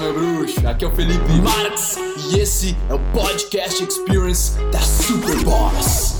meu 0.00 0.14
bruxo. 0.14 0.66
Aqui 0.66 0.84
é 0.84 0.88
o 0.88 0.96
Felipe 0.96 1.32
Marx 1.42 1.96
e 2.30 2.38
esse 2.38 2.74
é 2.88 2.94
o 2.94 2.98
Podcast 3.12 3.84
Experience 3.84 4.52
da 4.72 4.80
Superboss. 4.80 6.14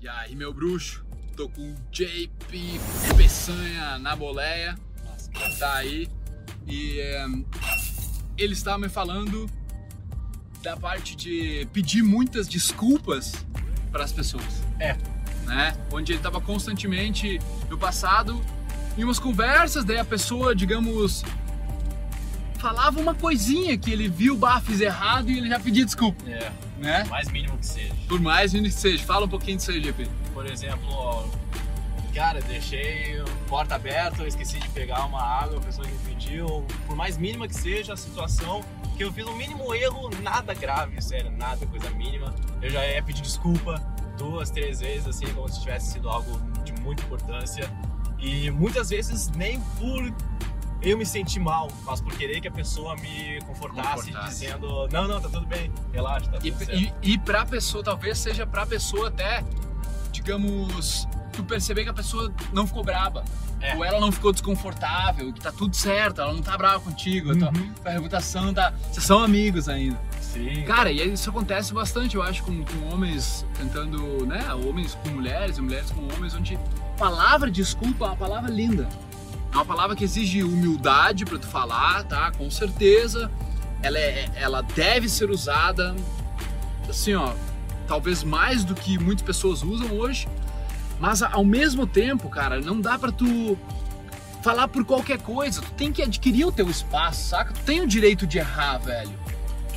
E 0.00 0.06
aí, 0.08 0.36
meu 0.36 0.54
bruxo? 0.54 1.04
Tô 1.36 1.48
com 1.48 1.72
o 1.72 1.74
JP 1.90 2.80
Peçanha 3.16 3.98
na 3.98 4.14
boleia. 4.14 4.78
Tá 5.58 5.74
aí. 5.74 6.08
E 6.64 7.00
é, 7.00 7.26
ele 8.38 8.52
estava 8.52 8.78
me 8.78 8.88
falando 8.88 9.50
da 10.62 10.76
parte 10.76 11.16
de 11.16 11.66
pedir 11.72 12.02
muitas 12.04 12.46
desculpas 12.46 13.32
para 13.90 14.04
as 14.04 14.12
pessoas. 14.12 14.62
É. 14.78 14.96
Né? 15.44 15.76
Onde 15.92 16.12
ele 16.12 16.20
estava 16.20 16.40
constantemente 16.40 17.40
no 17.68 17.76
passado 17.76 18.40
em 18.96 19.02
umas 19.02 19.18
conversas, 19.18 19.84
daí 19.84 19.98
a 19.98 20.04
pessoa, 20.04 20.54
digamos, 20.54 21.24
falava 22.64 22.98
uma 22.98 23.14
coisinha 23.14 23.76
que 23.76 23.92
ele 23.92 24.08
viu, 24.08 24.38
bah, 24.38 24.58
fiz 24.58 24.80
errado 24.80 25.30
e 25.30 25.36
ele 25.36 25.50
já 25.50 25.60
pedia 25.60 25.84
desculpa. 25.84 26.24
É. 26.26 26.50
Né? 26.78 27.04
Mais 27.10 27.30
mínimo 27.30 27.58
que 27.58 27.66
seja. 27.66 27.94
Por 28.08 28.18
mais 28.18 28.54
mínimo 28.54 28.72
que 28.72 28.80
seja. 28.80 29.04
Fala 29.04 29.26
um 29.26 29.28
pouquinho 29.28 29.58
disso 29.58 29.70
aí, 29.70 29.82
GP. 29.82 30.08
Por 30.32 30.46
exemplo, 30.46 31.30
cara, 32.14 32.40
deixei 32.40 33.22
porta 33.48 33.74
aberta, 33.74 34.26
esqueci 34.26 34.58
de 34.58 34.68
pegar 34.70 35.04
uma 35.04 35.20
água, 35.20 35.58
a 35.58 35.60
pessoa 35.60 35.86
me 35.86 35.98
pediu, 36.08 36.64
por 36.86 36.96
mais 36.96 37.18
mínima 37.18 37.46
que 37.46 37.54
seja 37.54 37.92
a 37.92 37.96
situação, 37.98 38.64
que 38.96 39.04
eu 39.04 39.12
fiz 39.12 39.26
um 39.26 39.36
mínimo 39.36 39.74
erro, 39.74 40.08
nada 40.22 40.54
grave, 40.54 41.02
sério, 41.02 41.30
nada, 41.32 41.66
coisa 41.66 41.90
mínima. 41.90 42.34
Eu 42.62 42.70
já 42.70 42.86
ia 42.86 43.02
pedir 43.02 43.20
desculpa 43.20 43.74
duas, 44.16 44.48
três 44.48 44.80
vezes, 44.80 45.06
assim, 45.06 45.26
como 45.34 45.46
se 45.50 45.60
tivesse 45.60 45.92
sido 45.92 46.08
algo 46.08 46.40
de 46.64 46.72
muita 46.80 47.02
importância. 47.02 47.70
E 48.18 48.50
muitas 48.50 48.88
vezes 48.88 49.28
nem 49.36 49.60
por 49.78 50.10
eu 50.92 50.98
me 50.98 51.06
sentir 51.06 51.40
mal, 51.40 51.68
mas 51.84 52.00
por 52.00 52.12
querer 52.16 52.40
que 52.40 52.48
a 52.48 52.50
pessoa 52.50 52.94
me 52.96 53.40
confortasse, 53.46 54.06
Confortasse. 54.06 54.40
dizendo, 54.46 54.88
não, 54.92 55.08
não, 55.08 55.20
tá 55.20 55.28
tudo 55.28 55.46
bem, 55.46 55.70
relaxa, 55.92 56.30
tá 56.30 56.38
E, 56.42 56.50
tudo 56.52 56.64
certo. 56.64 56.80
e, 57.02 57.12
e 57.12 57.18
pra 57.18 57.44
pessoa, 57.46 57.82
talvez 57.82 58.18
seja 58.18 58.46
pra 58.46 58.66
pessoa 58.66 59.08
até, 59.08 59.42
digamos, 60.12 61.08
tu 61.32 61.42
perceber 61.44 61.84
que 61.84 61.90
a 61.90 61.94
pessoa 61.94 62.32
não 62.52 62.66
ficou 62.66 62.84
braba. 62.84 63.24
É. 63.60 63.74
Ou 63.76 63.84
ela 63.84 63.98
não 63.98 64.12
ficou 64.12 64.30
desconfortável, 64.30 65.32
que 65.32 65.40
tá 65.40 65.50
tudo 65.50 65.74
certo, 65.74 66.20
ela 66.20 66.34
não 66.34 66.42
tá 66.42 66.56
brava 66.56 66.80
contigo, 66.80 67.32
a 67.32 67.36
tua, 67.36 67.48
Uhum. 67.48 67.72
tua 67.82 67.90
reputação 67.92 68.52
tá. 68.52 68.74
Vocês 68.92 69.06
são 69.06 69.20
amigos 69.20 69.68
ainda. 69.70 69.98
Sim. 70.20 70.64
Cara, 70.64 70.90
e 70.92 71.12
isso 71.12 71.30
acontece 71.30 71.72
bastante, 71.72 72.14
eu 72.16 72.22
acho, 72.22 72.42
com, 72.42 72.62
com 72.64 72.92
homens 72.92 73.46
tentando, 73.56 74.26
né? 74.26 74.52
Homens 74.52 74.94
com 74.96 75.08
mulheres 75.10 75.56
e 75.56 75.62
mulheres 75.62 75.90
com 75.92 76.02
homens, 76.14 76.34
onde 76.34 76.56
a 76.56 76.98
palavra 76.98 77.50
desculpa 77.50 78.04
é 78.04 78.08
uma 78.08 78.16
palavra 78.16 78.50
linda. 78.50 78.86
É 79.54 79.56
uma 79.56 79.64
palavra 79.64 79.94
que 79.94 80.02
exige 80.02 80.42
humildade 80.42 81.24
pra 81.24 81.38
tu 81.38 81.46
falar, 81.46 82.02
tá? 82.04 82.32
Com 82.32 82.50
certeza. 82.50 83.30
Ela, 83.80 83.98
é, 83.98 84.28
ela 84.34 84.62
deve 84.62 85.08
ser 85.08 85.30
usada, 85.30 85.94
assim, 86.88 87.14
ó, 87.14 87.32
talvez 87.86 88.24
mais 88.24 88.64
do 88.64 88.74
que 88.74 88.98
muitas 88.98 89.24
pessoas 89.24 89.62
usam 89.62 89.92
hoje. 89.92 90.26
Mas 90.98 91.22
ao 91.22 91.44
mesmo 91.44 91.86
tempo, 91.86 92.28
cara, 92.28 92.60
não 92.60 92.80
dá 92.80 92.98
pra 92.98 93.12
tu 93.12 93.56
falar 94.42 94.66
por 94.66 94.84
qualquer 94.84 95.20
coisa. 95.20 95.62
Tu 95.62 95.70
tem 95.72 95.92
que 95.92 96.02
adquirir 96.02 96.46
o 96.46 96.50
teu 96.52 96.68
espaço, 96.68 97.28
saca? 97.28 97.52
Tu 97.52 97.60
tem 97.60 97.80
o 97.80 97.86
direito 97.86 98.26
de 98.26 98.38
errar, 98.38 98.78
velho 98.78 99.24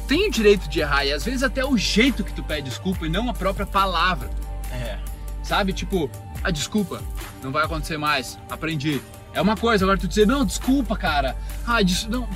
tem 0.07 0.29
o 0.29 0.31
direito 0.31 0.69
de 0.69 0.79
errar 0.79 1.03
e 1.05 1.11
às 1.11 1.25
vezes 1.25 1.43
até 1.43 1.65
o 1.65 1.77
jeito 1.77 2.23
que 2.23 2.31
tu 2.31 2.41
pede 2.41 2.69
desculpa 2.69 3.05
e 3.05 3.09
não 3.09 3.29
a 3.29 3.33
própria 3.33 3.65
palavra, 3.65 4.29
É. 4.71 4.97
sabe? 5.43 5.73
Tipo, 5.73 6.09
a 6.41 6.49
desculpa, 6.49 7.01
não 7.43 7.51
vai 7.51 7.65
acontecer 7.65 7.97
mais, 7.97 8.39
aprendi. 8.49 9.01
É 9.37 9.41
uma 9.41 9.55
coisa, 9.55 9.85
agora 9.85 9.99
tu 9.99 10.07
dizer, 10.07 10.25
não, 10.25 10.43
desculpa, 10.43 10.97
cara. 10.97 11.37
Ah, 11.63 11.79
des... 11.83 12.07
não. 12.07 12.27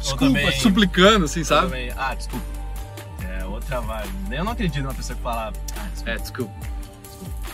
Desculpa, 0.00 0.24
também- 0.24 0.58
suplicando, 0.58 1.26
assim, 1.26 1.44
sabe? 1.44 1.66
Também, 1.66 1.92
ah, 1.94 2.14
desculpa. 2.14 2.46
É 3.20 3.44
outra 3.44 3.78
vibe. 3.82 4.10
Eu 4.30 4.42
não 4.42 4.52
acredito 4.52 4.82
numa 4.82 4.94
pessoa 4.94 5.14
que 5.14 5.22
fala, 5.22 5.52
ah, 5.76 5.88
desculpa. 5.92 6.10
É, 6.10 6.16
desculpa. 6.16 6.52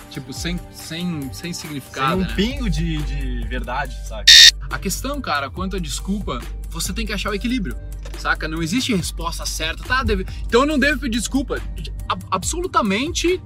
Tipo, 0.09 0.32
sem, 0.32 0.60
sem, 0.72 1.22
sem 1.22 1.32
Sem 1.32 1.53
significado, 1.53 2.19
um 2.19 2.25
né? 2.25 2.32
pingo 2.37 2.71
de, 2.71 2.99
de 3.03 3.44
verdade, 3.49 3.97
sabe? 4.06 4.31
A 4.70 4.78
questão, 4.78 5.20
cara, 5.20 5.50
quanto 5.50 5.75
à 5.75 5.81
desculpa, 5.81 6.41
você 6.70 6.93
tem 6.93 7.05
que 7.05 7.12
achar 7.12 7.31
o 7.31 7.34
equilíbrio, 7.34 7.76
saca? 8.19 8.47
Não 8.47 8.62
existe 8.62 8.94
resposta 8.94 9.44
certa, 9.47 9.82
tá? 9.82 10.05
Deve... 10.05 10.25
Então 10.47 10.60
eu 10.60 10.66
não 10.66 10.78
devo 10.78 11.00
pedir 11.00 11.19
desculpa. 11.19 11.60
Absolutamente 12.31 13.43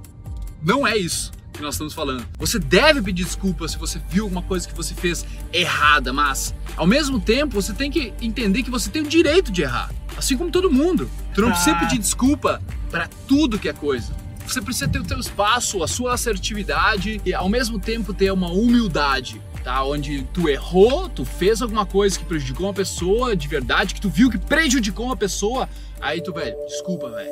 não 0.61 0.85
é 0.85 0.95
isso 0.95 1.31
que 1.53 1.61
nós 1.61 1.75
estamos 1.75 1.93
falando. 1.93 2.25
Você 2.39 2.57
deve 2.59 3.01
pedir 3.01 3.23
desculpa 3.23 3.67
se 3.67 3.77
você 3.77 4.01
viu 4.09 4.23
alguma 4.25 4.41
coisa 4.41 4.67
que 4.67 4.73
você 4.75 4.93
fez 4.93 5.25
errada, 5.51 6.11
mas 6.11 6.53
ao 6.75 6.85
mesmo 6.87 7.19
tempo 7.19 7.61
você 7.61 7.73
tem 7.73 7.91
que 7.91 8.13
entender 8.21 8.63
que 8.63 8.71
você 8.71 8.89
tem 8.89 9.01
o 9.03 9.07
direito 9.07 9.51
de 9.51 9.61
errar, 9.61 9.91
assim 10.17 10.35
como 10.37 10.49
todo 10.51 10.71
mundo. 10.71 11.09
Tu 11.33 11.41
não 11.41 11.49
precisa 11.51 11.75
Ah. 11.75 11.79
pedir 11.79 11.99
desculpa 11.99 12.61
para 12.89 13.07
tudo 13.27 13.59
que 13.59 13.69
é 13.69 13.73
coisa. 13.73 14.13
Você 14.45 14.61
precisa 14.61 14.87
ter 14.89 14.99
o 14.99 15.03
teu 15.05 15.19
espaço, 15.19 15.81
a 15.83 15.87
sua 15.87 16.15
assertividade 16.15 17.21
e 17.25 17.33
ao 17.33 17.47
mesmo 17.47 17.79
tempo 17.79 18.13
ter 18.13 18.29
uma 18.31 18.49
humildade, 18.51 19.41
tá? 19.63 19.83
Onde 19.85 20.23
tu 20.33 20.49
errou, 20.49 21.07
tu 21.07 21.23
fez 21.23 21.61
alguma 21.61 21.85
coisa 21.85 22.19
que 22.19 22.25
prejudicou 22.25 22.67
uma 22.67 22.73
pessoa 22.73 23.35
de 23.37 23.47
verdade, 23.47 23.93
que 23.93 24.01
tu 24.01 24.09
viu 24.09 24.29
que 24.29 24.37
prejudicou 24.37 25.05
uma 25.05 25.15
pessoa, 25.15 25.69
aí 26.01 26.21
tu, 26.21 26.33
velho, 26.33 26.57
desculpa, 26.67 27.09
velho. 27.09 27.31